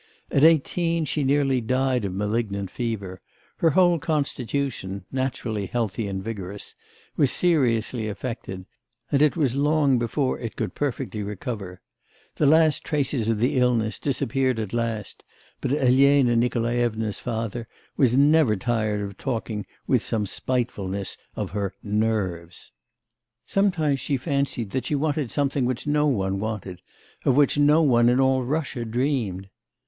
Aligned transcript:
At 0.31 0.43
eighteen, 0.43 1.05
she 1.05 1.23
nearly 1.23 1.61
died 1.61 2.05
of 2.05 2.15
malignant 2.15 2.71
fever; 2.71 3.21
her 3.57 3.69
whole 3.69 3.99
constitution 3.99 5.05
naturally 5.11 5.67
healthy 5.67 6.07
and 6.07 6.23
vigorous 6.23 6.73
was 7.15 7.29
seriously 7.29 8.07
affected, 8.07 8.65
and 9.11 9.21
it 9.21 9.37
was 9.37 9.55
long 9.55 9.99
before 9.99 10.39
it 10.39 10.55
could 10.55 10.73
perfectly 10.73 11.21
recover; 11.21 11.81
the 12.37 12.47
last 12.47 12.83
traces 12.83 13.29
of 13.29 13.37
the 13.39 13.57
illness 13.59 13.99
disappeared 13.99 14.57
at 14.57 14.73
last, 14.73 15.23
but 15.61 15.71
Elena 15.71 16.35
Nikolaevna's 16.35 17.19
father 17.19 17.67
was 17.95 18.17
never 18.17 18.55
tired 18.55 19.01
of 19.01 19.19
talking 19.19 19.67
with 19.85 20.03
some 20.03 20.25
spitefulness 20.25 21.15
of 21.35 21.51
her 21.51 21.75
'nerves.' 21.83 22.71
Sometimes 23.45 23.99
she 23.99 24.17
fancied 24.17 24.71
that 24.71 24.87
she 24.87 24.95
wanted 24.95 25.29
something 25.29 25.63
which 25.65 25.85
no 25.85 26.07
one 26.07 26.39
wanted, 26.39 26.81
of 27.23 27.35
which 27.37 27.59
no 27.59 27.83
one 27.83 28.09
in 28.09 28.19
all 28.19 28.41
Russia 28.43 28.83
dreamed. 28.83 29.47